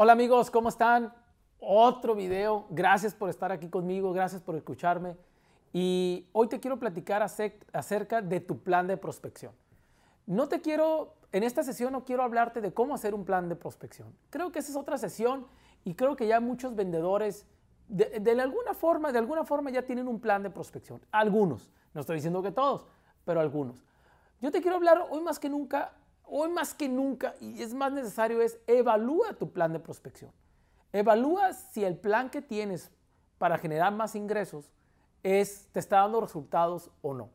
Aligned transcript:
Hola 0.00 0.12
amigos, 0.12 0.48
¿cómo 0.48 0.68
están? 0.68 1.12
Otro 1.58 2.14
video. 2.14 2.66
Gracias 2.70 3.16
por 3.16 3.30
estar 3.30 3.50
aquí 3.50 3.68
conmigo, 3.68 4.12
gracias 4.12 4.40
por 4.40 4.54
escucharme. 4.54 5.16
Y 5.72 6.28
hoy 6.30 6.46
te 6.46 6.60
quiero 6.60 6.78
platicar 6.78 7.20
acerca 7.20 8.22
de 8.22 8.38
tu 8.38 8.60
plan 8.60 8.86
de 8.86 8.96
prospección. 8.96 9.50
No 10.24 10.48
te 10.48 10.60
quiero, 10.60 11.14
en 11.32 11.42
esta 11.42 11.64
sesión 11.64 11.92
no 11.92 12.04
quiero 12.04 12.22
hablarte 12.22 12.60
de 12.60 12.72
cómo 12.72 12.94
hacer 12.94 13.12
un 13.12 13.24
plan 13.24 13.48
de 13.48 13.56
prospección. 13.56 14.14
Creo 14.30 14.52
que 14.52 14.60
esa 14.60 14.70
es 14.70 14.76
otra 14.76 14.98
sesión 14.98 15.48
y 15.82 15.94
creo 15.94 16.14
que 16.14 16.28
ya 16.28 16.38
muchos 16.38 16.76
vendedores 16.76 17.44
de, 17.88 18.40
alguna 18.40 18.74
forma, 18.74 19.10
de 19.10 19.18
alguna 19.18 19.42
forma 19.42 19.70
ya 19.70 19.82
tienen 19.82 20.06
un 20.06 20.20
plan 20.20 20.44
de 20.44 20.50
prospección. 20.50 21.00
Algunos, 21.10 21.72
no 21.92 22.02
estoy 22.02 22.14
diciendo 22.14 22.40
que 22.40 22.52
todos, 22.52 22.86
pero 23.24 23.40
algunos. 23.40 23.82
Yo 24.40 24.52
te 24.52 24.62
quiero 24.62 24.76
hablar 24.76 25.08
hoy 25.10 25.22
más 25.22 25.40
que 25.40 25.48
nunca 25.48 25.90
hoy 26.28 26.50
más 26.50 26.74
que 26.74 26.88
nunca, 26.88 27.34
y 27.40 27.62
es 27.62 27.74
más 27.74 27.92
necesario, 27.92 28.40
es 28.40 28.58
evalúa 28.66 29.34
tu 29.34 29.50
plan 29.50 29.72
de 29.72 29.80
prospección. 29.80 30.30
Evalúa 30.92 31.52
si 31.52 31.84
el 31.84 31.96
plan 31.96 32.30
que 32.30 32.42
tienes 32.42 32.90
para 33.38 33.58
generar 33.58 33.92
más 33.92 34.14
ingresos 34.14 34.70
es, 35.22 35.68
te 35.72 35.80
está 35.80 35.98
dando 35.98 36.20
resultados 36.20 36.90
o 37.02 37.14
no. 37.14 37.30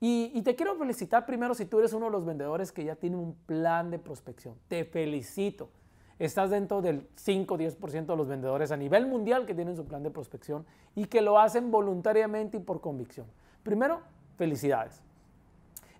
Y, 0.00 0.32
y, 0.34 0.42
te 0.42 0.56
quiero 0.56 0.74
felicitar 0.74 1.26
primero 1.26 1.54
si 1.54 1.64
tú 1.64 1.78
eres 1.78 1.92
uno 1.92 2.06
de 2.06 2.12
los 2.12 2.24
vendedores 2.24 2.72
que 2.72 2.84
ya 2.84 2.96
tiene 2.96 3.16
un 3.16 3.34
plan 3.46 3.90
de 3.90 4.00
prospección. 4.00 4.56
Te 4.66 4.84
felicito. 4.84 5.70
Estás 6.18 6.50
dentro 6.50 6.82
del 6.82 7.08
5-10% 7.16 8.06
de 8.06 8.16
los 8.16 8.28
vendedores 8.28 8.72
a 8.72 8.76
nivel 8.76 9.06
mundial 9.06 9.46
que 9.46 9.54
tienen 9.54 9.76
su 9.76 9.84
plan 9.84 10.02
de 10.02 10.10
prospección 10.10 10.66
y 10.94 11.06
que 11.06 11.20
lo 11.20 11.38
hacen 11.38 11.70
voluntariamente 11.70 12.56
y 12.56 12.60
por 12.60 12.80
convicción. 12.80 13.26
Primero, 13.62 14.00
felicidades. 14.36 15.02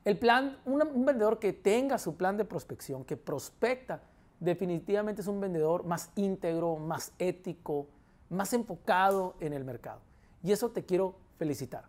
El 0.04 0.18
plan, 0.18 0.58
un, 0.64 1.04
vendedor 1.04 1.38
que 1.38 1.52
tenga 1.52 1.96
su 1.96 2.16
plan 2.16 2.36
de 2.36 2.44
prospección, 2.44 3.04
que 3.04 3.16
prospecta, 3.16 4.02
definitivamente 4.40 5.22
es 5.22 5.28
un 5.28 5.40
vendedor 5.40 5.84
más 5.84 6.10
íntegro, 6.16 6.76
más 6.76 7.12
ético, 7.18 7.86
más 8.28 8.52
enfocado 8.52 9.36
en 9.38 9.52
el 9.52 9.64
mercado. 9.64 10.00
Y 10.42 10.50
eso 10.50 10.70
te 10.70 10.84
quiero 10.84 11.14
felicitar. 11.38 11.84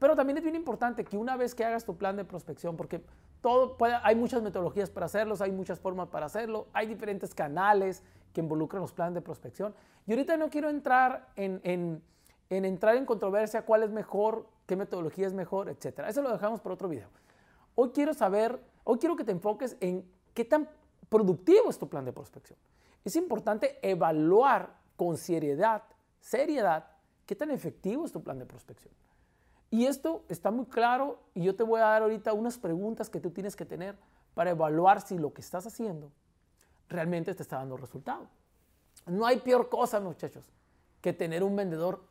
Pero 0.00 0.16
también 0.16 0.38
es 0.38 0.42
bien 0.42 0.56
importante 0.56 1.04
que 1.04 1.16
una 1.16 1.36
vez 1.36 1.54
que 1.54 1.64
hagas 1.64 1.84
tu 1.84 1.96
plan 1.96 2.16
de 2.16 2.24
prospección, 2.24 2.76
porque 2.76 3.00
todo 3.40 3.76
hay 4.02 4.16
muchas 4.16 4.42
metodologías 4.42 4.90
para 4.90 5.06
hacerlos, 5.06 5.40
hay 5.40 5.52
muchas 5.52 5.78
formas 5.78 6.08
para 6.08 6.26
hacerlo, 6.26 6.66
hay 6.72 6.88
diferentes 6.88 7.34
canales 7.34 8.02
que 8.32 8.40
involucran 8.40 8.82
los 8.82 8.92
planes 8.92 9.14
de 9.14 9.20
prospección. 9.20 9.74
Y 10.08 10.12
ahorita 10.12 10.36
no 10.36 10.50
quiero 10.50 10.70
entrar 10.70 11.28
en, 11.36 11.60
en, 11.62 12.02
en 12.50 12.64
entrar 12.64 12.96
en 12.96 13.06
controversia 13.06 13.62
cuál 13.62 13.84
es 13.84 13.90
mejor, 13.90 14.48
qué 14.66 14.74
metodología 14.74 15.28
es 15.28 15.32
mejor, 15.34 15.68
etc. 15.68 16.00
Eso 16.08 16.20
lo 16.20 16.32
dejamos 16.32 16.60
para 16.60 16.74
otro 16.74 16.88
video. 16.88 17.08
Hoy 17.74 17.90
quiero 17.90 18.14
saber, 18.14 18.60
hoy 18.84 18.98
quiero 18.98 19.16
que 19.16 19.24
te 19.24 19.32
enfoques 19.32 19.76
en 19.80 20.08
qué 20.32 20.44
tan 20.44 20.68
productivo 21.08 21.70
es 21.70 21.78
tu 21.78 21.88
plan 21.88 22.04
de 22.04 22.12
prospección. 22.12 22.58
Es 23.04 23.16
importante 23.16 23.78
evaluar 23.82 24.74
con 24.96 25.16
seriedad, 25.16 25.82
seriedad, 26.20 26.86
qué 27.26 27.34
tan 27.34 27.50
efectivo 27.50 28.04
es 28.04 28.12
tu 28.12 28.22
plan 28.22 28.38
de 28.38 28.46
prospección. 28.46 28.94
Y 29.70 29.86
esto 29.86 30.24
está 30.28 30.50
muy 30.52 30.66
claro 30.66 31.18
y 31.34 31.42
yo 31.42 31.56
te 31.56 31.64
voy 31.64 31.80
a 31.80 31.84
dar 31.84 32.02
ahorita 32.02 32.32
unas 32.32 32.58
preguntas 32.58 33.10
que 33.10 33.18
tú 33.18 33.30
tienes 33.30 33.56
que 33.56 33.64
tener 33.64 33.98
para 34.34 34.50
evaluar 34.50 35.00
si 35.00 35.18
lo 35.18 35.32
que 35.32 35.40
estás 35.40 35.66
haciendo 35.66 36.12
realmente 36.88 37.34
te 37.34 37.42
está 37.42 37.56
dando 37.56 37.76
resultado. 37.76 38.28
No 39.06 39.26
hay 39.26 39.38
peor 39.38 39.68
cosa, 39.68 39.98
muchachos, 39.98 40.44
que 41.00 41.12
tener 41.12 41.42
un 41.42 41.56
vendedor 41.56 42.04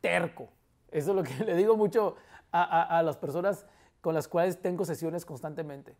terco. 0.00 0.48
Eso 0.90 1.10
es 1.10 1.16
lo 1.16 1.22
que 1.24 1.34
le 1.44 1.56
digo 1.56 1.76
mucho 1.76 2.14
a, 2.52 2.98
a 2.98 3.02
las 3.02 3.16
personas 3.16 3.66
con 4.00 4.14
las 4.14 4.28
cuales 4.28 4.60
tengo 4.60 4.84
sesiones 4.84 5.24
constantemente. 5.24 5.96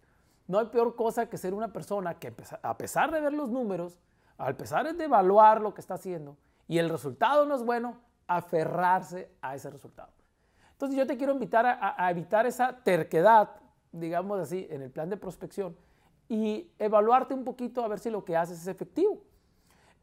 No 0.47 0.59
hay 0.59 0.67
peor 0.67 0.97
cosa 0.97 1.27
que 1.27 1.39
ser 1.39 1.55
una 1.55 1.73
persona 1.73 2.19
que 2.19 2.35
a 2.63 2.77
pesar 2.77 3.11
de 3.13 3.21
ver 3.21 3.33
los 3.33 3.51
números, 3.51 3.99
a 4.39 4.53
pesar 4.55 4.95
de 4.95 5.05
evaluar 5.05 5.61
lo 5.61 5.75
que 5.75 5.81
está 5.81 5.95
haciendo 5.95 6.37
y 6.67 6.79
el 6.79 6.89
resultado 6.89 7.47
no 7.47 7.55
es 7.57 7.65
bueno, 7.65 7.99
aferrarse 8.27 9.29
a 9.43 9.57
ese 9.57 9.71
resultado. 9.71 10.13
Entonces 10.71 10.97
yo 10.97 11.07
te 11.07 11.17
quiero 11.17 11.33
invitar 11.33 11.67
a, 11.67 12.11
evitar 12.11 12.47
esa 12.47 12.77
terquedad, 12.85 13.51
digamos 13.93 14.39
así, 14.39 14.67
en 14.71 14.81
el 14.83 14.91
plan 14.91 15.11
de 15.11 15.17
prospección 15.17 15.77
y 16.29 16.71
evaluarte 16.79 17.35
un 17.35 17.45
poquito 17.45 17.85
a 17.85 17.89
ver 17.89 17.99
si 17.99 18.09
lo 18.09 18.25
que 18.25 18.37
haces 18.37 18.61
es 18.61 18.69
efectivo. 18.69 19.21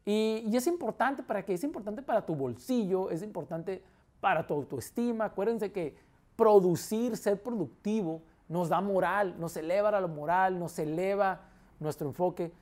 Y, 0.04 0.54
es 0.54 0.66
importante 0.66 1.22
para 1.22 1.42
que 1.42 1.54
es 1.54 1.64
importante 1.64 2.02
para 2.02 2.24
tu 2.24 2.36
bolsillo, 2.36 3.10
es 3.10 3.22
importante 3.22 3.82
para 4.20 4.46
tu 4.46 4.54
autoestima. 4.54 5.24
Acuérdense 5.24 5.72
que 5.72 5.96
producir, 6.38 7.16
ser 7.16 7.42
productivo, 7.42 8.22
nos 8.48 8.68
da 8.68 8.80
moral, 8.80 9.34
nos 9.40 9.56
eleva 9.56 9.90
la 9.90 10.06
moral, 10.06 10.56
nos 10.56 10.78
eleva 10.78 11.40
nuestro 11.80 12.06
enfoque 12.06 12.52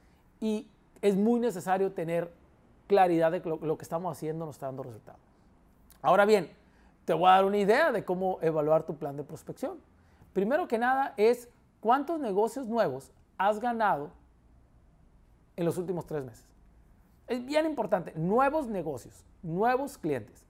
y 0.41 0.67
es 1.03 1.15
muy 1.15 1.39
necesario 1.39 1.93
tener 1.93 2.33
claridad 2.87 3.31
de 3.33 3.43
que 3.43 3.51
lo, 3.51 3.77
que 3.77 3.83
estamos 3.83 4.11
haciendo 4.17 4.47
nos 4.47 4.55
está 4.55 4.67
dando 4.67 4.83
resultados. 4.83 5.21
Ahora 6.01 6.25
bien, 6.25 6.51
te 7.05 7.13
voy 7.13 7.29
a 7.29 7.33
dar 7.33 7.45
una 7.45 7.59
idea 7.59 7.93
de 7.93 8.03
cómo 8.03 8.39
evaluar 8.41 8.85
tu 8.85 8.97
plan 8.97 9.15
de 9.15 9.25
prospección. 9.25 9.77
Primero 10.33 10.67
que 10.67 10.79
nada 10.79 11.13
es 11.19 11.51
cuántos 11.81 12.19
negocios 12.19 12.67
nuevos 12.67 13.13
has 13.37 13.61
ganado 13.61 14.11
en 15.55 15.67
los 15.67 15.77
últimos 15.77 16.07
tres 16.07 16.25
meses. 16.25 16.47
Es 17.27 17.45
bien 17.45 17.67
importante, 17.67 18.15
nuevos 18.17 18.69
negocios, 18.69 19.27
nuevos 19.43 19.99
clientes 19.99 20.47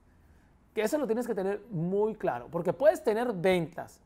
que 0.77 0.83
eso 0.83 0.99
lo 0.99 1.07
tienes 1.07 1.27
que 1.27 1.35
tener 1.35 1.65
muy 1.71 2.15
claro, 2.17 2.49
porque 2.51 2.75
puedes 2.75 3.03
tener 3.03 3.33
ventas 3.33 3.99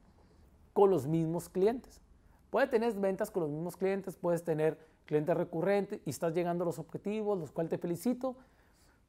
con 0.72 0.88
los 0.88 1.04
mismos 1.04 1.48
clientes. 1.48 2.00
Puedes 2.48 2.70
tener 2.70 2.92
ventas 2.92 3.28
con 3.32 3.42
los 3.42 3.50
mismos 3.50 3.76
clientes, 3.76 4.14
puedes 4.14 4.44
tener 4.44 4.78
clientes 5.04 5.36
recurrentes 5.36 6.00
y 6.04 6.10
estás 6.10 6.32
llegando 6.32 6.62
a 6.62 6.66
los 6.66 6.78
objetivos, 6.78 7.36
los 7.36 7.50
cuales 7.50 7.70
te 7.70 7.78
felicito, 7.78 8.36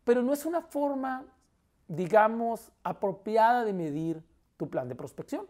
pero 0.04 0.24
no 0.24 0.34
es 0.34 0.48
una 0.48 0.64
forma, 0.64 1.24
digamos, 1.88 2.72
apropiada 2.82 3.64
de 3.64 3.74
medir 3.74 4.24
tu 4.58 4.68
plan 4.68 4.90
de 4.90 4.96
prospección. 4.96 5.46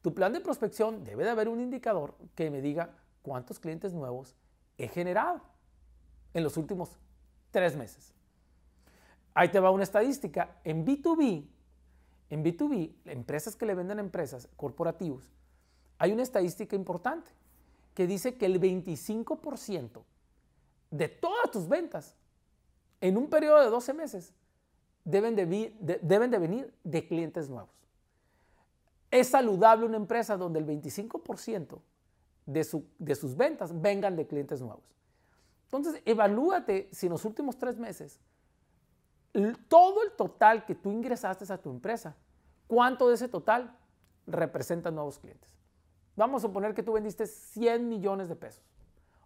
Tu 0.00 0.14
plan 0.14 0.32
de 0.32 0.40
prospección 0.40 1.04
debe 1.04 1.24
de 1.24 1.30
haber 1.30 1.50
un 1.50 1.60
indicador 1.60 2.14
que 2.34 2.50
me 2.50 2.62
diga 2.62 2.96
cuántos 3.20 3.60
clientes 3.60 3.92
nuevos 3.92 4.34
he 4.78 4.88
generado 4.88 5.42
en 6.32 6.44
los 6.44 6.56
últimos 6.56 6.96
tres 7.50 7.76
meses. 7.76 8.14
Ahí 9.34 9.48
te 9.48 9.58
va 9.58 9.70
una 9.70 9.82
estadística. 9.82 10.56
En 10.62 10.86
B2B, 10.86 11.44
en 12.30 12.44
B2B, 12.44 12.94
empresas 13.06 13.56
que 13.56 13.66
le 13.66 13.74
venden 13.74 13.98
a 13.98 14.02
empresas, 14.02 14.48
corporativos, 14.56 15.28
hay 15.98 16.12
una 16.12 16.22
estadística 16.22 16.76
importante 16.76 17.30
que 17.94 18.06
dice 18.06 18.36
que 18.36 18.46
el 18.46 18.60
25% 18.60 20.02
de 20.90 21.08
todas 21.08 21.50
tus 21.50 21.68
ventas 21.68 22.16
en 23.00 23.16
un 23.16 23.28
periodo 23.28 23.60
de 23.60 23.70
12 23.70 23.94
meses 23.94 24.32
deben 25.04 25.34
de, 25.36 25.44
venir 25.44 26.74
de 26.82 27.06
clientes 27.06 27.48
nuevos. 27.48 27.74
Es 29.10 29.28
saludable 29.28 29.86
una 29.86 29.96
empresa 29.96 30.36
donde 30.36 30.60
el 30.60 30.66
25% 30.66 31.78
de, 32.46 32.84
de 32.98 33.14
sus 33.14 33.36
ventas 33.36 33.80
vengan 33.80 34.16
de 34.16 34.26
clientes 34.26 34.60
nuevos. 34.60 34.84
Entonces, 35.66 36.02
evalúate 36.04 36.88
si 36.92 37.06
en 37.06 37.12
los 37.12 37.24
últimos 37.24 37.58
tres 37.58 37.78
meses 37.78 38.20
todo 39.68 40.02
el 40.04 40.12
total 40.12 40.64
que 40.64 40.74
tú 40.74 40.90
ingresaste 40.90 41.52
a 41.52 41.58
tu 41.58 41.70
empresa, 41.70 42.14
¿cuánto 42.66 43.08
de 43.08 43.14
ese 43.14 43.28
total 43.28 43.76
representa 44.26 44.90
nuevos 44.90 45.18
clientes? 45.18 45.50
Vamos 46.16 46.44
a 46.44 46.46
suponer 46.46 46.74
que 46.74 46.82
tú 46.82 46.92
vendiste 46.92 47.26
100 47.26 47.88
millones 47.88 48.28
de 48.28 48.36
pesos 48.36 48.62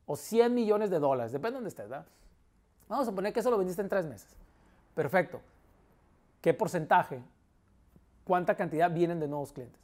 o 0.07 0.17
100 0.17 0.55
millones 0.55 0.89
de 0.89 0.99
dólares, 0.99 1.33
depende 1.33 1.51
de 1.51 1.57
dónde 1.57 1.69
estés, 1.69 1.89
¿verdad? 1.89 2.07
Vamos 2.89 3.07
a 3.07 3.11
suponer 3.11 3.33
que 3.35 3.41
eso 3.41 3.51
lo 3.51 3.59
vendiste 3.59 3.83
en 3.83 3.91
tres 3.91 4.07
meses. 4.07 4.35
Perfecto. 4.95 5.43
¿Qué 6.41 6.55
porcentaje? 6.55 7.23
¿Cuánta 8.25 8.55
cantidad 8.55 8.91
vienen 8.91 9.21
de 9.21 9.29
nuevos 9.29 9.53
clientes? 9.53 9.81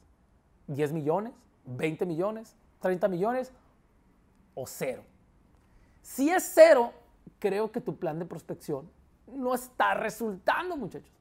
¿10 0.69 0.93
millones? 0.93 1.35
¿20 1.69 2.07
millones? 2.07 2.57
¿30 2.81 3.11
millones? 3.11 3.53
¿O 4.55 4.67
cero? 4.67 5.03
Si 6.01 6.31
es 6.31 6.51
cero, 6.55 6.93
creo 7.39 7.71
que 7.71 7.83
tu 7.83 7.97
plan 7.97 8.19
de 8.19 8.25
prospección 8.25 8.89
no 9.27 9.55
está 9.55 9.95
resultando, 9.95 10.77
muchachos. 10.77 11.13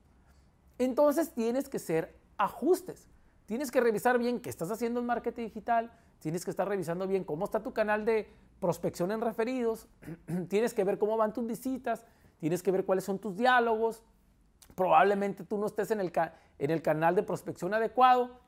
Entonces 0.78 1.34
tienes 1.34 1.70
que 1.70 1.78
hacer 1.78 2.16
ajustes. 2.38 3.08
Tienes 3.46 3.72
que 3.72 3.82
revisar 3.82 4.18
bien 4.18 4.40
qué 4.40 4.50
estás 4.50 4.72
haciendo 4.72 5.00
en 5.00 5.06
marketing 5.06 5.44
digital. 5.44 5.92
Tienes 6.20 6.46
que 6.46 6.52
estar 6.52 6.68
revisando 6.68 7.08
bien 7.08 7.24
cómo 7.24 7.46
está 7.46 7.62
tu 7.62 7.74
canal 7.74 8.06
de 8.06 8.30
prospección 8.60 9.12
en 9.12 9.22
referidos. 9.22 9.88
tienes 10.50 10.74
que 10.74 10.84
ver 10.84 10.98
cómo 10.98 11.18
van 11.18 11.34
tus 11.34 11.46
visitas. 11.46 12.06
Tienes 12.40 12.64
que 12.64 12.72
ver 12.72 12.86
cuáles 12.86 13.04
son 13.04 13.20
tus 13.20 13.36
diálogos. 13.36 14.04
Probablemente 14.76 15.44
tú 15.44 15.58
no 15.58 15.68
estés 15.68 15.92
en 15.92 16.00
el, 16.00 16.12
en 16.60 16.72
el 16.72 16.82
canal 16.82 17.16
de 17.16 17.24
prospección 17.24 17.74
adecuado. 17.74 18.40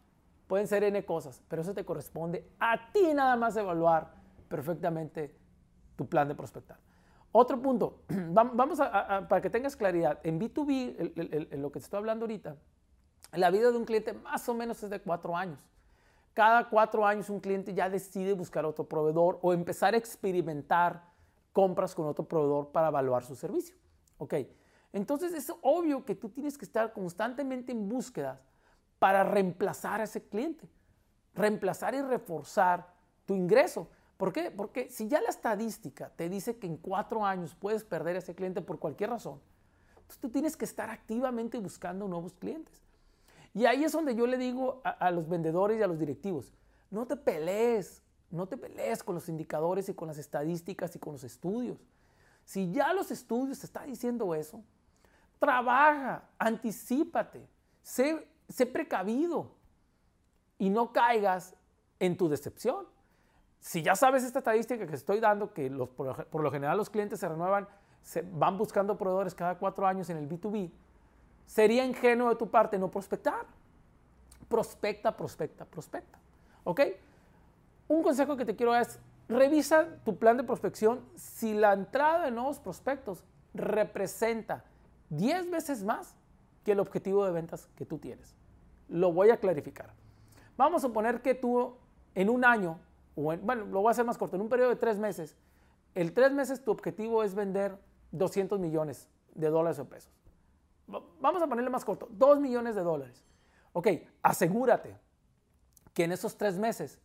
Pueden 0.48 0.68
ser 0.68 0.84
N 0.84 1.04
cosas, 1.06 1.42
pero 1.48 1.62
eso 1.62 1.74
te 1.74 1.84
corresponde 1.84 2.48
a 2.60 2.92
ti 2.92 3.13
nada 3.13 3.36
más 3.36 3.57
evaluar 3.57 4.13
perfectamente 4.48 5.36
tu 5.96 6.07
plan 6.07 6.28
de 6.28 6.36
prospectar. 6.36 6.78
Otro 7.37 7.61
punto, 7.61 7.99
vamos 8.07 8.79
a, 8.79 9.27
para 9.27 9.41
que 9.41 9.49
tengas 9.49 9.75
claridad, 9.75 10.21
en 10.23 10.39
B2B, 10.39 11.49
en 11.51 11.61
lo 11.61 11.69
que 11.69 11.79
te 11.81 11.83
estoy 11.83 11.97
hablando 11.97 12.23
ahorita, 12.23 12.55
la 13.33 13.51
vida 13.51 13.71
de 13.71 13.77
un 13.77 13.83
cliente 13.83 14.13
más 14.13 14.47
o 14.47 14.53
menos 14.53 14.81
es 14.83 14.89
de 14.89 15.01
cuatro 15.01 15.35
años. 15.35 15.59
Cada 16.33 16.69
cuatro 16.69 17.05
años 17.05 17.29
un 17.29 17.41
cliente 17.41 17.73
ya 17.73 17.89
decide 17.89 18.31
buscar 18.31 18.63
otro 18.63 18.87
proveedor 18.87 19.37
o 19.41 19.51
empezar 19.51 19.93
a 19.93 19.97
experimentar 19.97 21.03
compras 21.51 21.93
con 21.93 22.07
otro 22.07 22.25
proveedor 22.25 22.69
para 22.71 22.87
evaluar 22.87 23.25
su 23.25 23.35
servicio. 23.35 23.75
¿Ok? 24.17 24.35
Entonces 24.93 25.33
es 25.33 25.51
obvio 25.61 26.05
que 26.05 26.15
tú 26.15 26.29
tienes 26.29 26.57
que 26.57 26.63
estar 26.63 26.93
constantemente 26.93 27.73
en 27.73 27.89
búsqueda 27.89 28.39
para 28.97 29.25
reemplazar 29.25 29.99
a 29.99 30.05
ese 30.05 30.25
cliente, 30.25 30.69
reemplazar 31.33 31.95
y 31.95 32.01
reforzar 32.01 32.93
tu 33.25 33.35
ingreso. 33.35 33.89
¿Por 34.17 34.31
qué? 34.31 34.51
Porque 34.51 34.89
si 34.89 35.07
ya 35.07 35.21
la 35.21 35.29
estadística 35.29 36.09
te 36.15 36.29
dice 36.29 36.57
que 36.57 36.67
en 36.67 36.77
cuatro 36.77 37.25
años 37.25 37.56
puedes 37.56 37.83
perder 37.83 38.15
a 38.15 38.19
ese 38.19 38.33
cliente 38.33 38.62
por 38.62 38.79
cualquier 38.79 39.09
razón, 39.09 39.41
entonces 39.89 40.19
tú 40.19 40.29
tienes 40.29 40.56
que 40.56 40.65
estar 40.65 40.89
activamente 40.89 41.57
buscando 41.57 42.07
nuevos 42.07 42.33
clientes. 42.33 42.81
Y 43.53 43.65
ahí 43.65 43.83
es 43.83 43.91
donde 43.91 44.15
yo 44.15 44.27
le 44.27 44.38
digo 44.38 44.81
a, 44.83 45.12
los 45.12 45.27
vendedores 45.27 45.79
y 45.79 45.83
a 45.83 45.88
los 45.88 46.00
directivos, 46.00 46.53
no 46.91 47.06
te 47.07 47.15
pelees 47.15 48.01
no 48.31 48.47
te 48.47 48.57
pelees 48.57 49.03
con 49.03 49.15
los 49.15 49.29
indicadores 49.29 49.88
y 49.88 49.94
con 49.94 50.07
las 50.07 50.18
estadísticas 50.18 50.95
y 50.95 51.00
con 51.00 51.13
los 51.13 51.23
estudios. 51.23 51.77
Si 52.44 52.71
ya 52.71 52.94
los 52.94 53.11
estudios 53.11 53.59
te 53.59 53.65
están 53.65 53.88
diciendo 53.88 54.35
eso, 54.35 54.61
trabaja, 55.39 56.27
anticipate, 56.38 57.47
sé 57.81 58.27
precavido 58.71 59.51
y 60.57 60.69
no 60.69 60.91
caigas 60.91 61.56
en 62.00 62.18
tu 62.18 62.27
decepción. 62.27 62.85
Si 63.65 63.81
ya 63.81 63.95
sabes 63.95 64.23
esta 64.23 64.39
estadística 64.39 64.85
que 64.85 64.94
estoy 64.94 65.19
dando, 65.19 65.51
que 65.51 65.71
los, 65.71 65.89
por, 65.89 66.27
por, 66.27 66.44
lo 66.44 66.51
general 66.51 66.77
los 66.77 66.91
clientes 66.91 67.19
se 67.19 67.27
renuevan, 67.27 67.67
se 68.03 68.21
van 68.21 68.59
buscando 68.59 68.95
proveedores 68.95 69.33
cada 69.33 69.57
cuatro 69.57 69.88
años 69.88 70.07
en 70.12 70.17
el 70.17 70.29
B2B, 70.29 70.69
sería 71.47 71.83
ingenuo 71.83 72.29
de 72.29 72.35
tu 72.35 72.47
parte 72.47 72.77
no 72.77 72.91
prospectar. 72.91 73.47
Prospecta, 74.47 75.17
prospecta, 75.17 75.65
prospecta. 75.65 76.19
¿Ok? 76.63 76.81
un 77.88 78.03
consejo 78.03 78.38
que 78.38 78.45
te 78.45 78.56
quiero 78.56 78.71
dar 78.71 78.83
es, 78.83 79.00
revisa 79.27 79.88
tu 80.03 80.15
plan 80.15 80.38
de 80.38 80.44
prospección 80.44 81.03
si 81.15 81.56
la 81.56 81.73
entrada 81.73 82.25
de 82.25 82.31
nuevos 82.31 82.59
prospectos 82.59 83.23
representa 83.56 84.63
10 85.09 85.50
veces 85.50 85.83
más 85.83 86.15
que 86.63 86.73
el 86.73 86.79
objetivo 86.79 87.25
de 87.25 87.31
ventas 87.31 87.68
que 87.75 87.85
tú 87.88 87.97
tienes. 87.97 88.35
Lo 88.89 89.11
voy 89.11 89.31
a 89.31 89.38
clarificar. 89.38 89.91
Vamos 90.56 90.83
a 90.83 90.88
suponer 90.88 91.23
que 91.23 91.33
tú 91.33 91.75
en 92.13 92.29
un 92.29 92.45
año, 92.45 92.79
o 93.15 93.21
bueno, 93.21 93.65
lo 93.65 93.81
voy 93.81 93.89
a 93.89 93.91
hacer 93.91 94.06
más 94.06 94.17
corto, 94.17 94.35
en 94.35 94.41
un 94.41 94.50
periodo 94.50 94.69
de 94.69 94.75
tres 94.75 95.00
meses, 95.00 95.35
el 95.94 96.13
tres 96.13 96.31
meses 96.33 96.63
tu 96.63 96.71
objetivo 96.71 97.23
es 97.23 97.33
vender 97.35 97.77
200 98.12 98.59
millones 98.59 99.07
de 99.33 99.50
dólares 99.50 99.79
o 99.79 99.85
pesos. 99.85 100.12
Vamos 100.88 101.41
a 101.41 101.47
ponerle 101.47 101.69
más 101.69 101.83
corto, 101.83 102.07
2 102.12 102.39
millones 102.39 102.75
de 102.75 102.81
dólares. 102.81 103.23
Ok, 103.73 103.88
asegúrate 104.21 104.95
que 105.94 106.03
en 106.03 106.12
esos 106.12 106.38
tres 106.38 106.59
meses 106.59 107.00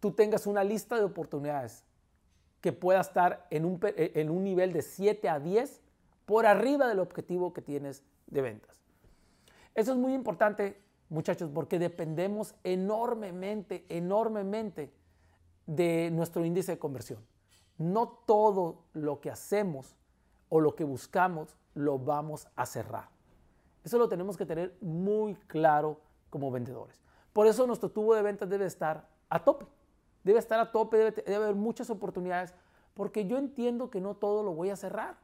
tú 0.00 0.12
tengas 0.12 0.46
una 0.46 0.64
lista 0.64 0.96
de 0.96 1.04
oportunidades 1.04 1.84
que 2.60 2.72
pueda 2.72 3.00
estar 3.00 3.46
en 3.50 3.64
un, 3.64 3.78
eh, 3.82 4.12
en 4.14 4.30
un 4.30 4.44
nivel 4.44 4.72
de 4.72 4.82
7 4.82 5.28
a 5.28 5.38
10 5.38 5.80
por 6.24 6.46
arriba 6.46 6.88
del 6.88 7.00
objetivo 7.00 7.52
que 7.52 7.62
tienes 7.62 8.02
de 8.26 8.40
ventas. 8.40 8.80
Eso 9.74 9.92
es 9.92 9.98
muy 9.98 10.14
importante, 10.14 10.80
muchachos, 11.08 11.50
porque 11.52 11.78
dependemos 11.78 12.54
enormemente, 12.64 13.84
enormemente 13.88 14.92
de 15.74 16.10
nuestro 16.10 16.44
índice 16.44 16.72
de 16.72 16.78
conversión. 16.78 17.24
No 17.78 18.08
todo 18.26 18.84
lo 18.92 19.20
que 19.20 19.30
hacemos 19.30 19.96
o 20.48 20.60
lo 20.60 20.74
que 20.74 20.84
buscamos 20.84 21.56
lo 21.74 21.98
vamos 21.98 22.48
a 22.56 22.66
cerrar. 22.66 23.08
Eso 23.84 23.98
lo 23.98 24.08
tenemos 24.08 24.36
que 24.36 24.46
tener 24.46 24.76
muy 24.80 25.34
claro 25.46 26.00
como 26.28 26.50
vendedores. 26.50 27.00
Por 27.32 27.46
eso 27.46 27.66
nuestro 27.66 27.90
tubo 27.90 28.14
de 28.14 28.22
ventas 28.22 28.48
debe 28.48 28.66
estar 28.66 29.08
a 29.28 29.42
tope 29.42 29.66
debe 30.24 30.38
estar 30.38 30.60
a 30.60 30.70
tope, 30.70 30.96
debe, 30.96 31.34
haber 31.34 31.54
muchas 31.54 31.90
oportunidades, 31.90 32.54
porque 32.94 33.26
yo 33.26 33.38
entiendo 33.38 33.90
que 33.90 34.00
no 34.00 34.14
todo 34.14 34.42
lo 34.42 34.52
voy 34.52 34.70
a 34.70 34.76
cerrar. 34.76 35.16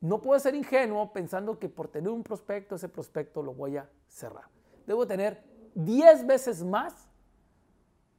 No 0.00 0.20
puedo 0.20 0.38
ser 0.40 0.54
ingenuo 0.54 1.12
pensando 1.12 1.58
que 1.58 1.68
por 1.68 1.88
tener 1.88 2.10
un 2.10 2.22
prospecto, 2.22 2.74
ese 2.74 2.88
prospecto 2.88 3.42
lo 3.42 3.54
voy 3.54 3.76
a 3.76 3.88
cerrar. 4.08 4.46
Debo 4.86 5.06
tener 5.06 5.42
10 5.74 6.26
veces 6.26 6.64
más 6.64 7.08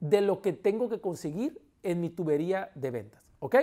de 0.04 0.20
lo 0.20 0.42
que 0.42 0.52
tengo 0.52 0.90
que 0.90 1.00
conseguir 1.00 1.62
en 1.82 2.02
mi 2.02 2.10
tubería 2.10 2.72
de 2.76 2.92
ventas. 2.92 3.22
¿Ok? 3.40 3.56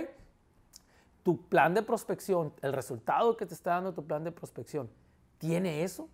Tu 1.21 1.47
plan 1.47 1.75
de 1.75 1.83
prospección, 1.83 2.51
el 2.63 2.73
resultado 2.73 3.37
que 3.37 3.45
te 3.45 3.53
está 3.53 3.75
dando 3.75 3.93
tu 3.93 4.03
plan 4.03 4.23
de 4.23 4.31
prospección, 4.31 4.89
¿tiene 5.37 5.83
eso? 5.83 6.09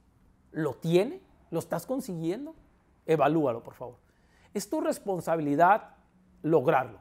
¿Lo 0.51 0.73
tiene? 0.73 1.21
¿Lo 1.49 1.59
estás 1.59 1.85
consiguiendo? 1.85 2.55
Evalúalo, 3.05 3.63
por 3.63 3.73
favor. 3.73 3.95
Es 4.53 4.69
tu 4.69 4.81
responsabilidad 4.81 5.95
lograrlo. 6.41 6.99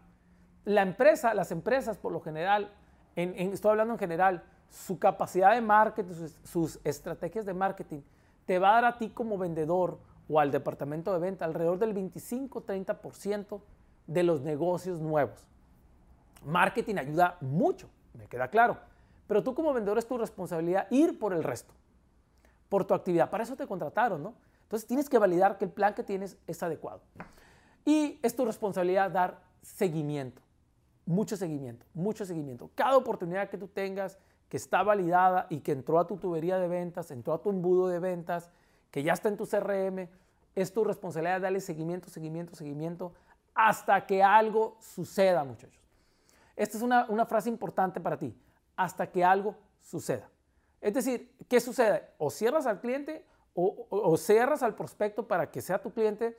La 0.65 0.83
empresa, 0.83 1.35
las 1.35 1.51
empresas 1.51 1.99
por 1.99 2.13
lo 2.13 2.21
general, 2.21 2.73
estoy 3.17 3.73
hablando 3.73 3.95
en 3.95 3.99
general, 3.99 4.45
su 4.71 5.01
capacidad 5.01 5.53
de 5.53 5.63
marketing, 5.63 6.29
sus, 6.45 6.79
estrategias 6.85 7.45
de 7.45 7.55
marketing, 7.55 8.03
te 8.45 8.61
va 8.61 8.71
a 8.71 8.75
dar 8.75 8.85
a 8.85 8.99
ti 8.99 9.11
como 9.11 9.37
vendedor 9.37 9.99
o 10.29 10.41
al 10.41 10.51
departamento 10.51 11.13
de 11.13 11.19
venta 11.19 11.45
alrededor 11.45 11.79
del 11.79 11.95
25-30% 11.95 13.61
de 14.07 14.23
los 14.23 14.43
negocios 14.43 15.01
nuevos. 15.01 15.45
Marketing 16.45 16.97
ayuda 16.97 17.39
mucho, 17.41 17.89
me 18.15 18.27
queda 18.27 18.49
claro, 18.49 18.79
pero 19.27 19.43
tú 19.43 19.55
como 19.55 19.73
vendedor 19.73 19.99
es 19.99 20.07
tu 20.07 20.19
responsabilidad 20.19 20.87
ir 20.91 21.19
por 21.19 21.33
el 21.33 21.43
resto, 21.43 21.75
por 22.69 22.85
tu 22.85 22.95
actividad. 22.95 23.31
Para 23.31 23.45
eso 23.45 23.57
te 23.57 23.67
contrataron, 23.67 24.23
¿no? 24.23 24.35
Entonces 24.63 24.87
tienes 24.87 25.09
que 25.09 25.19
validar 25.19 25.59
que 25.59 25.65
el 25.65 25.71
plan 25.71 25.95
que 25.95 26.03
tienes 26.03 26.37
es 26.47 26.63
adecuado. 26.63 27.01
Y 27.85 28.19
es 28.23 28.35
tu 28.35 28.45
responsabilidad 28.45 29.11
dar 29.11 29.41
seguimiento, 29.63 30.43
mucho 31.05 31.37
seguimiento, 31.37 31.87
mucho 31.95 32.25
seguimiento. 32.25 32.71
Cada 32.75 32.97
oportunidad 32.97 33.49
que 33.49 33.59
tú 33.59 33.69
tengas 33.69 34.19
que 34.49 34.57
está 34.57 34.83
validada 34.83 35.47
y 35.51 35.61
que 35.61 35.73
entró 35.73 35.99
a 35.99 36.07
tu 36.07 36.17
tubería 36.17 36.59
de 36.59 36.69
ventas, 36.69 37.11
entró 37.11 37.35
a 37.35 37.43
tu 37.43 37.51
embudo 37.51 37.89
de 37.89 37.99
ventas, 37.99 38.51
que 38.97 39.03
ya 39.03 39.13
está 39.13 39.29
en 39.29 39.37
tu 39.37 39.47
CRM, 39.47 40.09
es 40.55 40.73
tu 40.73 40.83
responsabilidad 40.83 41.43
darle 41.43 41.61
seguimiento, 41.61 42.09
seguimiento, 42.09 42.57
seguimiento, 42.57 43.13
hasta 43.55 44.07
que 44.07 44.23
algo 44.23 44.79
suceda, 44.81 45.45
muchachos. 45.45 45.85
Esta 46.57 46.79
es 46.79 46.83
una, 46.83 47.27
frase 47.27 47.51
importante 47.51 48.01
para 48.01 48.19
ti, 48.19 48.35
hasta 48.75 49.13
que 49.13 49.23
algo 49.23 49.55
suceda. 49.81 50.31
Es 50.81 50.95
decir, 50.95 51.31
¿qué 51.47 51.61
sucede? 51.61 52.09
O 52.17 52.31
cierras 52.31 52.65
al 52.65 52.81
cliente 52.81 53.27
o, 53.53 53.87
o 53.91 54.17
cierras 54.17 54.63
al 54.63 54.75
prospecto 54.75 55.29
para 55.29 55.51
que 55.51 55.61
sea 55.61 55.83
tu 55.83 55.93
cliente 55.93 56.35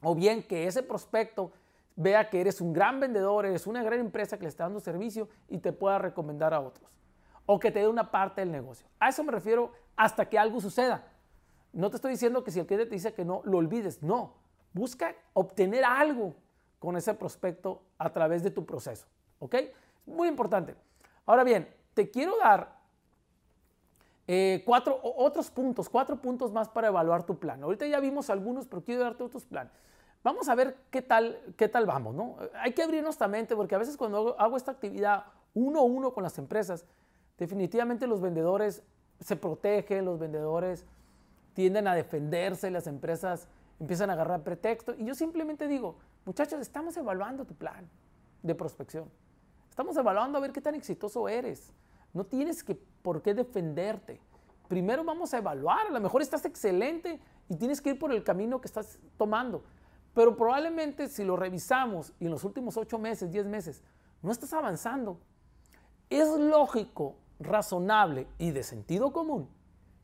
o 0.00 0.14
bien 0.14 0.44
que 0.44 0.68
ese 0.68 0.84
prospecto 0.84 1.50
vea 1.96 2.30
que 2.30 2.40
eres 2.40 2.60
un 2.60 2.72
gran 2.72 3.00
vendedor, 3.00 3.46
eres 3.46 3.66
una 3.66 3.82
gran 3.82 3.98
empresa 3.98 4.36
que 4.36 4.44
le 4.44 4.50
está 4.50 4.62
dando 4.62 4.78
servicio 4.78 5.28
y 5.48 5.58
te 5.58 5.72
pueda 5.72 5.98
recomendar 5.98 6.54
a 6.54 6.60
otros. 6.60 6.88
O 7.46 7.58
que 7.58 7.72
te 7.72 7.80
dé 7.80 7.88
una 7.88 8.12
parte 8.12 8.42
del 8.42 8.52
negocio. 8.52 8.86
A 9.00 9.08
eso 9.08 9.24
me 9.24 9.32
refiero 9.32 9.72
hasta 9.96 10.28
que 10.28 10.38
algo 10.38 10.60
suceda. 10.60 11.09
No 11.72 11.90
te 11.90 11.96
estoy 11.96 12.12
diciendo 12.12 12.42
que 12.42 12.50
si 12.50 12.60
el 12.60 12.66
cliente 12.66 12.86
te 12.86 12.94
dice 12.94 13.14
que 13.14 13.24
no, 13.24 13.42
lo 13.44 13.58
olvides. 13.58 14.02
No. 14.02 14.34
Busca 14.72 15.14
obtener 15.32 15.84
algo 15.84 16.34
con 16.78 16.96
ese 16.96 17.14
prospecto 17.14 17.82
a 17.98 18.10
través 18.10 18.42
de 18.42 18.50
tu 18.50 18.64
proceso. 18.64 19.06
¿Ok? 19.38 19.56
Muy 20.06 20.28
importante. 20.28 20.74
Ahora 21.26 21.44
bien, 21.44 21.68
te 21.94 22.10
quiero 22.10 22.36
dar 22.38 22.80
eh, 24.26 24.62
cuatro 24.64 25.00
otros 25.02 25.50
puntos, 25.50 25.88
cuatro 25.88 26.16
puntos 26.16 26.52
más 26.52 26.68
para 26.68 26.88
evaluar 26.88 27.24
tu 27.24 27.38
plan. 27.38 27.62
Ahorita 27.62 27.86
ya 27.86 28.00
vimos 28.00 28.30
algunos, 28.30 28.66
pero 28.66 28.82
quiero 28.82 29.02
darte 29.02 29.22
otros 29.22 29.44
planes. 29.44 29.72
Vamos 30.22 30.48
a 30.48 30.54
ver 30.54 30.76
qué 30.90 31.02
tal, 31.02 31.40
qué 31.56 31.68
tal 31.68 31.86
vamos, 31.86 32.14
¿no? 32.14 32.36
Hay 32.54 32.72
que 32.72 32.82
abrir 32.82 33.02
nuestra 33.02 33.26
mente 33.26 33.56
porque 33.56 33.74
a 33.74 33.78
veces 33.78 33.96
cuando 33.96 34.38
hago 34.38 34.56
esta 34.56 34.72
actividad 34.72 35.24
uno 35.54 35.80
a 35.80 35.82
uno 35.82 36.12
con 36.12 36.22
las 36.22 36.38
empresas, 36.38 36.84
definitivamente 37.38 38.06
los 38.06 38.20
vendedores 38.20 38.82
se 39.18 39.36
protegen, 39.36 40.04
los 40.04 40.18
vendedores 40.18 40.84
tienden 41.54 41.88
a 41.88 41.94
defenderse, 41.94 42.70
las 42.70 42.86
empresas 42.86 43.48
empiezan 43.78 44.10
a 44.10 44.12
agarrar 44.14 44.42
pretexto. 44.42 44.94
Y 44.94 45.04
yo 45.04 45.14
simplemente 45.14 45.66
digo, 45.66 45.96
muchachos, 46.24 46.60
estamos 46.60 46.96
evaluando 46.96 47.44
tu 47.44 47.54
plan 47.54 47.88
de 48.42 48.54
prospección. 48.54 49.10
Estamos 49.68 49.96
evaluando 49.96 50.38
a 50.38 50.40
ver 50.40 50.52
qué 50.52 50.60
tan 50.60 50.74
exitoso 50.74 51.28
eres. 51.28 51.72
No 52.12 52.24
tienes 52.24 52.62
que, 52.62 52.74
por 52.74 53.22
qué 53.22 53.34
defenderte. 53.34 54.20
Primero 54.68 55.04
vamos 55.04 55.32
a 55.34 55.38
evaluar. 55.38 55.86
A 55.88 55.90
lo 55.90 56.00
mejor 56.00 56.22
estás 56.22 56.44
excelente 56.44 57.20
y 57.48 57.56
tienes 57.56 57.80
que 57.80 57.90
ir 57.90 57.98
por 57.98 58.12
el 58.12 58.22
camino 58.22 58.60
que 58.60 58.66
estás 58.66 58.98
tomando. 59.16 59.64
Pero 60.14 60.36
probablemente 60.36 61.08
si 61.08 61.24
lo 61.24 61.36
revisamos 61.36 62.12
y 62.20 62.26
en 62.26 62.30
los 62.32 62.44
últimos 62.44 62.76
ocho 62.76 62.98
meses, 62.98 63.30
diez 63.30 63.46
meses, 63.46 63.82
no 64.22 64.32
estás 64.32 64.52
avanzando, 64.52 65.18
es 66.10 66.28
lógico, 66.28 67.16
razonable 67.38 68.26
y 68.38 68.50
de 68.50 68.62
sentido 68.62 69.12
común 69.12 69.48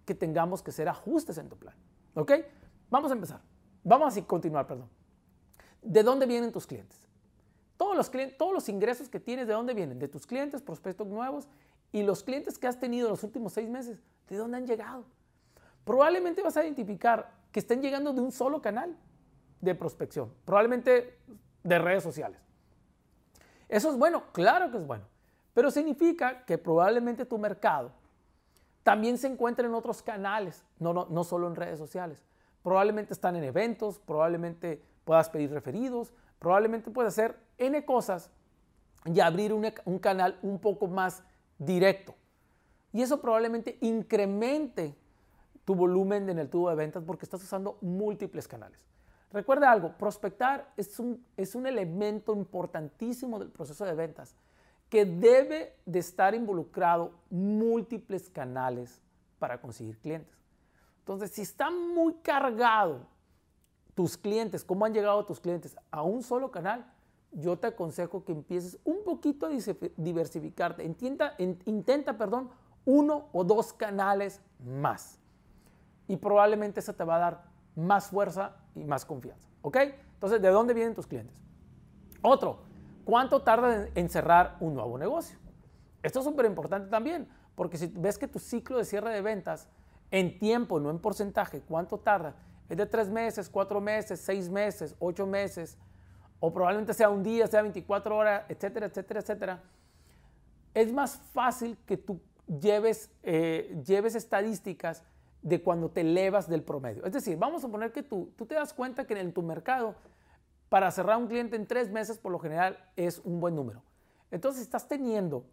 que 0.06 0.14
tengamos 0.14 0.62
que 0.62 0.70
hacer 0.70 0.88
ajustes 0.88 1.36
en 1.36 1.50
tu 1.50 1.56
plan. 1.58 1.74
¿Ok? 2.14 2.32
Vamos 2.88 3.10
a 3.10 3.14
empezar. 3.14 3.40
Vamos 3.84 4.16
a 4.16 4.22
continuar, 4.22 4.66
perdón. 4.66 4.88
¿De 5.82 6.02
dónde 6.02 6.24
vienen 6.24 6.52
tus 6.52 6.66
clientes? 6.66 7.06
Todos 7.76 7.94
los, 7.94 8.08
clientes, 8.08 8.38
todos 8.38 8.54
los 8.54 8.68
ingresos 8.70 9.10
que 9.10 9.20
tienes, 9.20 9.46
¿de 9.46 9.52
dónde 9.52 9.74
vienen? 9.74 9.98
De 9.98 10.08
tus 10.08 10.26
clientes, 10.26 10.62
prospectos 10.62 11.06
nuevos 11.06 11.46
y 11.92 12.02
los 12.02 12.22
clientes 12.22 12.58
que 12.58 12.66
has 12.66 12.80
tenido 12.80 13.08
en 13.08 13.10
los 13.10 13.22
últimos 13.22 13.52
seis 13.52 13.68
meses, 13.68 13.98
¿de 14.28 14.36
dónde 14.36 14.56
han 14.56 14.66
llegado? 14.66 15.04
Probablemente 15.84 16.42
vas 16.42 16.56
a 16.56 16.64
identificar 16.64 17.32
que 17.52 17.60
estén 17.60 17.82
llegando 17.82 18.12
de 18.12 18.20
un 18.20 18.32
solo 18.32 18.62
canal 18.62 18.96
de 19.60 19.74
prospección, 19.74 20.32
probablemente 20.44 21.18
de 21.62 21.78
redes 21.78 22.02
sociales. 22.02 22.40
¿Eso 23.68 23.90
es 23.90 23.98
bueno? 23.98 24.24
Claro 24.32 24.70
que 24.70 24.78
es 24.78 24.86
bueno. 24.86 25.04
Pero 25.52 25.70
significa 25.70 26.44
que 26.44 26.58
probablemente 26.58 27.24
tu 27.24 27.38
mercado 27.38 27.92
también 28.86 29.18
se 29.18 29.26
encuentra 29.26 29.66
en 29.66 29.74
otros 29.74 30.00
canales, 30.00 30.64
no, 30.78 30.94
no, 30.94 31.08
no 31.10 31.24
solo 31.24 31.48
en 31.48 31.56
redes 31.56 31.76
sociales. 31.76 32.22
Probablemente 32.62 33.12
están 33.12 33.34
en 33.34 33.42
eventos, 33.42 33.98
probablemente 33.98 34.80
puedas 35.04 35.28
pedir 35.28 35.50
referidos, 35.50 36.12
probablemente 36.38 36.92
puedes 36.92 37.12
hacer 37.12 37.36
N 37.58 37.84
cosas 37.84 38.30
y 39.04 39.18
abrir 39.18 39.52
un, 39.52 39.66
un 39.86 39.98
canal 39.98 40.38
un 40.40 40.60
poco 40.60 40.86
más 40.86 41.24
directo. 41.58 42.14
Y 42.92 43.02
eso 43.02 43.20
probablemente 43.20 43.76
incremente 43.80 44.94
tu 45.64 45.74
volumen 45.74 46.30
en 46.30 46.38
el 46.38 46.48
tubo 46.48 46.70
de 46.70 46.76
ventas 46.76 47.02
porque 47.04 47.24
estás 47.24 47.42
usando 47.42 47.78
múltiples 47.80 48.46
canales. 48.46 48.78
Recuerda 49.32 49.72
algo, 49.72 49.98
prospectar 49.98 50.72
es 50.76 51.00
un, 51.00 51.26
es 51.36 51.56
un 51.56 51.66
elemento 51.66 52.36
importantísimo 52.36 53.40
del 53.40 53.50
proceso 53.50 53.84
de 53.84 53.94
ventas 53.94 54.36
que 54.88 55.04
debe 55.04 55.76
de 55.84 55.98
estar 55.98 56.34
involucrado 56.34 57.12
múltiples 57.30 58.28
canales 58.30 59.02
para 59.38 59.60
conseguir 59.60 59.98
clientes. 59.98 60.36
Entonces, 61.00 61.30
si 61.30 61.42
está 61.42 61.70
muy 61.70 62.14
cargado 62.14 63.06
tus 63.94 64.16
clientes, 64.16 64.64
cómo 64.64 64.84
han 64.84 64.94
llegado 64.94 65.24
tus 65.24 65.40
clientes 65.40 65.76
a 65.90 66.02
un 66.02 66.22
solo 66.22 66.50
canal, 66.50 66.84
yo 67.32 67.58
te 67.58 67.66
aconsejo 67.66 68.24
que 68.24 68.32
empieces 68.32 68.78
un 68.84 69.04
poquito 69.04 69.46
a 69.46 69.50
diversificarte. 69.96 70.84
Intenta, 70.84 71.34
intenta 71.38 72.16
perdón, 72.16 72.50
uno 72.84 73.28
o 73.32 73.44
dos 73.44 73.72
canales 73.72 74.40
más. 74.64 75.18
Y 76.08 76.16
probablemente 76.16 76.80
eso 76.80 76.94
te 76.94 77.04
va 77.04 77.16
a 77.16 77.18
dar 77.18 77.44
más 77.74 78.08
fuerza 78.08 78.56
y 78.74 78.84
más 78.84 79.04
confianza. 79.04 79.48
¿Ok? 79.62 79.76
Entonces, 80.14 80.40
¿de 80.40 80.48
dónde 80.48 80.72
vienen 80.72 80.94
tus 80.94 81.06
clientes? 81.06 81.36
Otro, 82.22 82.60
¿cuánto 83.06 83.40
tarda 83.40 83.88
en 83.94 84.10
cerrar 84.10 84.58
un 84.60 84.74
nuevo 84.74 84.98
negocio? 84.98 85.38
Esto 86.02 86.18
es 86.18 86.24
súper 86.26 86.44
importante 86.44 86.90
también, 86.90 87.26
porque 87.54 87.78
si 87.78 87.86
ves 87.86 88.18
que 88.18 88.28
tu 88.28 88.38
ciclo 88.38 88.76
de 88.76 88.84
cierre 88.84 89.10
de 89.14 89.22
ventas 89.22 89.68
en 90.10 90.38
tiempo, 90.38 90.78
no 90.78 90.90
en 90.90 90.98
porcentaje, 90.98 91.62
¿cuánto 91.62 91.98
tarda? 91.98 92.34
Es 92.68 92.76
de 92.76 92.84
tres 92.84 93.08
meses, 93.08 93.48
cuatro 93.48 93.80
meses, 93.80 94.20
seis 94.20 94.50
meses, 94.50 94.94
ocho 94.98 95.26
meses, 95.26 95.78
o 96.40 96.52
probablemente 96.52 96.92
sea 96.92 97.08
un 97.08 97.22
día, 97.22 97.46
sea 97.46 97.62
24 97.62 98.16
horas, 98.16 98.44
etcétera, 98.48 98.86
etcétera, 98.86 99.20
etcétera. 99.20 99.62
Es 100.74 100.92
más 100.92 101.16
fácil 101.32 101.78
que 101.86 101.96
tú 101.96 102.20
lleves, 102.60 103.10
eh, 103.22 103.80
lleves 103.86 104.14
estadísticas 104.14 105.02
de 105.42 105.62
cuando 105.62 105.90
te 105.90 106.00
elevas 106.00 106.48
del 106.48 106.62
promedio. 106.62 107.04
Es 107.04 107.12
decir, 107.12 107.38
vamos 107.38 107.64
a 107.64 107.68
poner 107.68 107.92
que 107.92 108.02
tú, 108.02 108.32
tú 108.36 108.46
te 108.46 108.56
das 108.56 108.74
cuenta 108.74 109.06
que 109.06 109.18
en 109.18 109.32
tu 109.32 109.42
mercado, 109.42 109.94
para 110.68 110.90
cerrar 110.90 111.16
un 111.18 111.28
cliente 111.28 111.56
en 111.56 111.66
tres 111.66 111.90
meses, 111.90 112.18
por 112.18 112.32
lo 112.32 112.38
general, 112.38 112.78
es 112.96 113.20
un 113.24 113.40
buen 113.40 113.54
número. 113.54 113.82
Entonces, 114.30 114.62
estás 114.62 114.88
teniendo, 114.88 115.44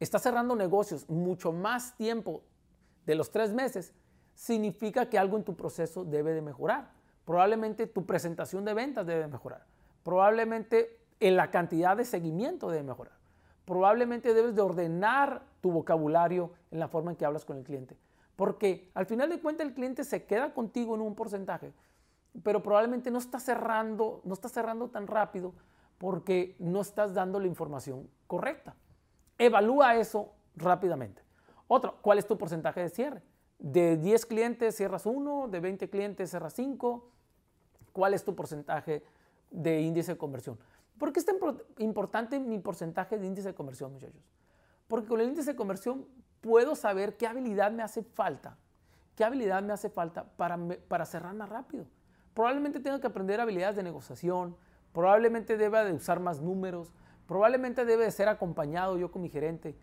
estás 0.00 0.22
cerrando 0.22 0.56
negocios 0.56 1.08
mucho 1.08 1.52
más 1.52 1.96
tiempo 1.96 2.42
de 3.06 3.14
los 3.14 3.30
tres 3.30 3.52
meses, 3.52 3.92
significa 4.34 5.08
que 5.08 5.18
algo 5.18 5.36
en 5.36 5.44
tu 5.44 5.54
proceso 5.54 6.04
debe 6.04 6.32
de 6.32 6.42
mejorar. 6.42 6.90
Probablemente 7.24 7.86
tu 7.86 8.06
presentación 8.06 8.64
de 8.64 8.74
ventas 8.74 9.06
debe 9.06 9.28
mejorar. 9.28 9.64
Probablemente 10.02 10.98
en 11.20 11.36
la 11.36 11.50
cantidad 11.50 11.96
de 11.96 12.04
seguimiento 12.04 12.70
debe 12.70 12.82
mejorar. 12.82 13.12
Probablemente 13.64 14.34
debes 14.34 14.54
de 14.54 14.62
ordenar 14.62 15.42
tu 15.60 15.70
vocabulario 15.70 16.52
en 16.70 16.80
la 16.80 16.88
forma 16.88 17.10
en 17.10 17.16
que 17.16 17.24
hablas 17.24 17.44
con 17.44 17.58
el 17.58 17.64
cliente. 17.64 17.96
Porque 18.34 18.90
al 18.94 19.06
final 19.06 19.28
de 19.28 19.38
cuentas 19.40 19.66
el 19.66 19.74
cliente 19.74 20.02
se 20.02 20.24
queda 20.24 20.54
contigo 20.54 20.94
en 20.94 21.02
un 21.02 21.14
porcentaje, 21.14 21.72
pero 22.42 22.62
probablemente 22.62 23.10
no 23.10 23.18
está 23.18 23.40
cerrando, 23.40 24.20
no 24.24 24.34
está 24.34 24.48
cerrando 24.48 24.88
tan 24.88 25.06
rápido 25.06 25.52
porque 25.98 26.56
no 26.58 26.80
estás 26.80 27.12
dando 27.12 27.38
la 27.40 27.46
información 27.46 28.08
correcta. 28.26 28.74
Evalúa 29.38 29.96
eso 29.96 30.32
rápidamente. 30.56 31.22
Otro, 31.68 31.98
¿cuál 32.00 32.18
es 32.18 32.26
tu 32.26 32.38
porcentaje 32.38 32.80
de 32.80 32.88
cierre? 32.88 33.22
De 33.58 33.96
10 33.96 34.26
clientes 34.26 34.76
cierras 34.76 35.06
1, 35.06 35.48
de 35.48 35.60
20 35.60 35.90
clientes 35.90 36.30
cierras 36.30 36.54
5. 36.54 37.10
¿Cuál 37.92 38.14
es 38.14 38.24
tu 38.24 38.34
porcentaje 38.34 39.04
de 39.50 39.80
índice 39.82 40.12
de 40.12 40.18
conversión? 40.18 40.58
¿Por 40.98 41.12
qué 41.12 41.20
es 41.20 41.26
tan 41.26 41.36
importante 41.78 42.38
mi 42.38 42.58
porcentaje 42.58 43.18
de 43.18 43.26
índice 43.26 43.48
de 43.48 43.54
conversión, 43.54 43.92
muchachos? 43.92 44.22
Porque 44.88 45.08
con 45.08 45.20
el 45.20 45.28
índice 45.28 45.50
de 45.50 45.56
conversión 45.56 46.06
puedo 46.40 46.74
saber 46.74 47.16
qué 47.16 47.26
habilidad 47.26 47.70
me 47.72 47.82
hace 47.82 48.02
falta, 48.02 48.56
qué 49.14 49.24
habilidad 49.24 49.62
me 49.62 49.72
hace 49.72 49.90
falta 49.90 50.24
para, 50.24 50.58
para 50.88 51.06
cerrar 51.06 51.34
más 51.34 51.48
rápido. 51.48 51.86
Probablemente 52.34 52.80
tenga 52.80 53.00
que 53.00 53.06
aprender 53.06 53.40
habilidades 53.40 53.76
de 53.76 53.82
negociación, 53.82 54.56
probablemente 54.92 55.56
deba 55.56 55.84
de 55.84 55.92
usar 55.92 56.20
más 56.20 56.40
números, 56.40 56.92
probablemente 57.26 57.84
debe 57.84 58.04
de 58.04 58.10
ser 58.10 58.28
acompañado 58.28 58.96
yo 58.98 59.10
con 59.10 59.22
mi 59.22 59.28
gerente. 59.28 59.76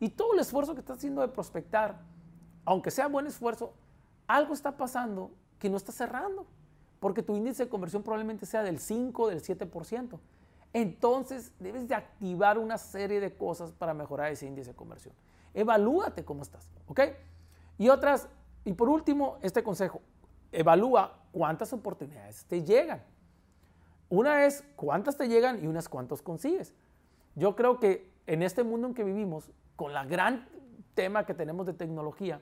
Y 0.00 0.10
todo 0.10 0.34
el 0.34 0.40
esfuerzo 0.40 0.74
que 0.74 0.80
está 0.80 0.94
haciendo 0.94 1.22
de 1.22 1.28
prospectar, 1.28 2.00
aunque 2.64 2.90
sea 2.90 3.08
buen 3.08 3.26
esfuerzo, 3.26 3.74
algo 4.26 4.54
está 4.54 4.76
pasando 4.76 5.30
que 5.58 5.68
no 5.68 5.76
está 5.76 5.92
cerrando, 5.92 6.46
porque 7.00 7.22
tu 7.22 7.36
índice 7.36 7.64
de 7.64 7.68
conversión 7.68 8.02
probablemente 8.02 8.46
sea 8.46 8.62
del 8.62 8.78
5, 8.78 9.28
del 9.28 9.42
7%. 9.42 10.18
Entonces 10.72 11.52
debes 11.60 11.86
de 11.86 11.94
activar 11.94 12.58
una 12.58 12.78
serie 12.78 13.20
de 13.20 13.36
cosas 13.36 13.72
para 13.72 13.94
mejorar 13.94 14.32
ese 14.32 14.46
índice 14.46 14.70
de 14.70 14.76
conversión. 14.76 15.14
Evalúate 15.52 16.24
cómo 16.24 16.42
estás, 16.42 16.68
¿ok? 16.86 17.00
Y 17.78 17.88
otras, 17.88 18.28
y 18.64 18.72
por 18.72 18.88
último, 18.88 19.38
este 19.42 19.62
consejo, 19.62 20.00
evalúa 20.50 21.23
cuántas 21.34 21.72
oportunidades 21.72 22.44
te 22.44 22.62
llegan. 22.62 23.02
Una 24.08 24.46
es 24.46 24.62
cuántas 24.76 25.16
te 25.16 25.26
llegan 25.26 25.62
y 25.62 25.66
unas 25.66 25.88
cuántas 25.88 26.22
consigues. 26.22 26.72
Yo 27.34 27.56
creo 27.56 27.80
que 27.80 28.08
en 28.28 28.44
este 28.44 28.62
mundo 28.62 28.86
en 28.86 28.94
que 28.94 29.02
vivimos, 29.02 29.50
con 29.74 29.92
la 29.92 30.04
gran 30.04 30.48
tema 30.94 31.26
que 31.26 31.34
tenemos 31.34 31.66
de 31.66 31.72
tecnología, 31.72 32.40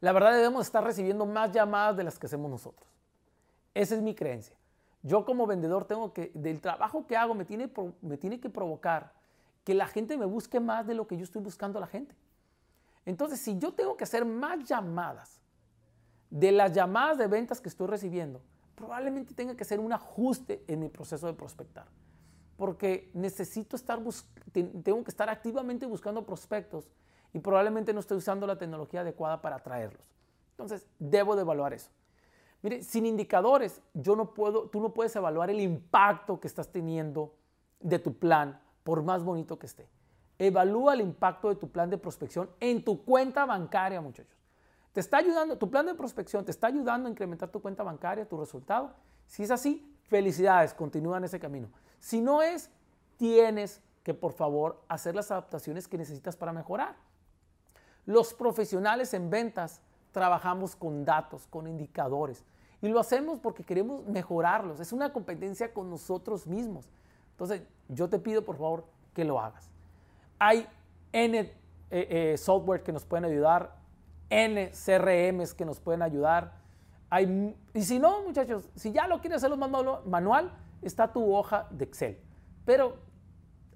la 0.00 0.10
verdad 0.10 0.32
debemos 0.32 0.66
estar 0.66 0.82
recibiendo 0.82 1.24
más 1.24 1.52
llamadas 1.52 1.96
de 1.96 2.02
las 2.02 2.18
que 2.18 2.26
hacemos 2.26 2.50
nosotros. 2.50 2.90
Esa 3.74 3.94
es 3.94 4.02
mi 4.02 4.16
creencia. 4.16 4.56
Yo 5.04 5.24
como 5.24 5.46
vendedor 5.46 5.84
tengo 5.84 6.12
que, 6.12 6.32
del 6.34 6.60
trabajo 6.60 7.06
que 7.06 7.16
hago, 7.16 7.34
me 7.34 7.44
tiene, 7.44 7.70
me 8.02 8.16
tiene 8.16 8.40
que 8.40 8.50
provocar 8.50 9.12
que 9.62 9.74
la 9.74 9.86
gente 9.86 10.16
me 10.16 10.26
busque 10.26 10.58
más 10.58 10.84
de 10.84 10.94
lo 10.94 11.06
que 11.06 11.16
yo 11.16 11.22
estoy 11.22 11.42
buscando 11.42 11.78
a 11.78 11.82
la 11.82 11.86
gente. 11.86 12.16
Entonces, 13.06 13.40
si 13.40 13.56
yo 13.56 13.72
tengo 13.72 13.96
que 13.96 14.02
hacer 14.02 14.24
más 14.24 14.64
llamadas 14.64 15.40
de 16.30 16.52
las 16.52 16.72
llamadas 16.72 17.18
de 17.18 17.26
ventas 17.26 17.60
que 17.60 17.68
estoy 17.68 17.86
recibiendo, 17.86 18.40
probablemente 18.74 19.34
tenga 19.34 19.56
que 19.56 19.62
hacer 19.62 19.80
un 19.80 19.92
ajuste 19.92 20.64
en 20.68 20.80
mi 20.80 20.88
proceso 20.88 21.26
de 21.26 21.32
prospectar. 21.32 21.86
Porque 22.56 23.10
necesito 23.14 23.76
estar, 23.76 24.00
tengo 24.52 25.04
que 25.04 25.10
estar 25.10 25.28
activamente 25.28 25.86
buscando 25.86 26.24
prospectos 26.24 26.88
y 27.32 27.38
probablemente 27.38 27.92
no 27.92 28.00
estoy 28.00 28.18
usando 28.18 28.46
la 28.46 28.58
tecnología 28.58 29.00
adecuada 29.00 29.40
para 29.40 29.56
atraerlos. 29.56 30.06
Entonces, 30.52 30.86
debo 30.98 31.36
de 31.36 31.42
evaluar 31.42 31.72
eso. 31.72 31.90
Mire, 32.62 32.82
sin 32.82 33.06
indicadores, 33.06 33.80
yo 33.94 34.16
no 34.16 34.34
puedo, 34.34 34.68
tú 34.68 34.80
no 34.80 34.92
puedes 34.92 35.14
evaluar 35.14 35.50
el 35.50 35.60
impacto 35.60 36.40
que 36.40 36.48
estás 36.48 36.68
teniendo 36.68 37.34
de 37.80 38.00
tu 38.00 38.14
plan 38.18 38.60
por 38.82 39.02
más 39.02 39.22
bonito 39.22 39.58
que 39.58 39.66
esté. 39.66 39.88
Evalúa 40.38 40.94
el 40.94 41.00
impacto 41.00 41.48
de 41.48 41.56
tu 41.56 41.70
plan 41.70 41.90
de 41.90 41.98
prospección 41.98 42.50
en 42.58 42.84
tu 42.84 43.04
cuenta 43.04 43.44
bancaria, 43.44 44.00
muchachos. 44.00 44.36
Te 44.92 45.00
está 45.00 45.18
ayudando, 45.18 45.58
tu 45.58 45.70
plan 45.70 45.86
de 45.86 45.94
prospección 45.94 46.44
te 46.44 46.50
está 46.50 46.68
ayudando 46.68 47.08
a 47.08 47.10
incrementar 47.10 47.50
tu 47.50 47.60
cuenta 47.60 47.82
bancaria, 47.82 48.28
tu 48.28 48.38
resultado. 48.38 48.92
Si 49.26 49.42
es 49.42 49.50
así, 49.50 49.94
felicidades, 50.08 50.74
continúa 50.74 51.18
en 51.18 51.24
ese 51.24 51.38
camino. 51.38 51.68
Si 52.00 52.20
no 52.20 52.42
es, 52.42 52.70
tienes 53.16 53.82
que 54.02 54.14
por 54.14 54.32
favor 54.32 54.82
hacer 54.88 55.14
las 55.14 55.30
adaptaciones 55.30 55.86
que 55.86 55.98
necesitas 55.98 56.36
para 56.36 56.52
mejorar. 56.52 56.96
Los 58.06 58.32
profesionales 58.32 59.12
en 59.12 59.28
ventas 59.28 59.82
trabajamos 60.12 60.74
con 60.74 61.04
datos, 61.04 61.46
con 61.46 61.66
indicadores. 61.66 62.44
Y 62.80 62.88
lo 62.88 63.00
hacemos 63.00 63.38
porque 63.40 63.64
queremos 63.64 64.06
mejorarlos. 64.06 64.80
Es 64.80 64.92
una 64.92 65.12
competencia 65.12 65.74
con 65.74 65.90
nosotros 65.90 66.46
mismos. 66.46 66.88
Entonces, 67.32 67.62
yo 67.88 68.08
te 68.08 68.18
pido 68.18 68.44
por 68.44 68.56
favor 68.56 68.86
que 69.12 69.24
lo 69.24 69.40
hagas. 69.40 69.70
Hay 70.38 70.66
N 71.12 71.38
eh, 71.38 71.52
eh, 71.90 72.36
software 72.38 72.82
que 72.82 72.92
nos 72.92 73.04
pueden 73.04 73.24
ayudar, 73.24 73.77
N 74.30 74.70
CRMs 74.70 75.54
que 75.54 75.64
nos 75.64 75.80
pueden 75.80 76.02
ayudar. 76.02 76.52
Hay, 77.10 77.56
y 77.72 77.82
si 77.82 77.98
no, 77.98 78.22
muchachos, 78.22 78.68
si 78.74 78.92
ya 78.92 79.06
lo 79.06 79.20
quieres 79.20 79.38
hacerlo 79.38 79.56
más 79.56 79.70
manual, 80.06 80.52
está 80.82 81.12
tu 81.12 81.34
hoja 81.34 81.66
de 81.70 81.84
Excel. 81.84 82.20
Pero 82.64 82.98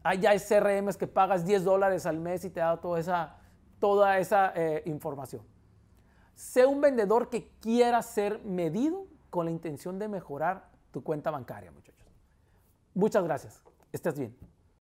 hay 0.02 0.18
ya 0.20 0.32
CRMs 0.38 0.96
que 0.96 1.06
pagas 1.06 1.44
10 1.44 1.64
dólares 1.64 2.06
al 2.06 2.18
mes 2.18 2.44
y 2.44 2.50
te 2.50 2.60
da 2.60 2.80
toda 2.80 3.00
esa, 3.00 3.36
toda 3.78 4.18
esa 4.18 4.52
eh, 4.54 4.82
información. 4.86 5.42
Sé 6.34 6.66
un 6.66 6.80
vendedor 6.80 7.30
que 7.30 7.50
quiera 7.60 8.02
ser 8.02 8.42
medido 8.44 9.06
con 9.30 9.46
la 9.46 9.50
intención 9.50 9.98
de 9.98 10.08
mejorar 10.08 10.68
tu 10.90 11.02
cuenta 11.02 11.30
bancaria, 11.30 11.70
muchachos. 11.70 12.06
Muchas 12.94 13.24
gracias. 13.24 13.62
Estés 13.92 14.18
bien. 14.18 14.51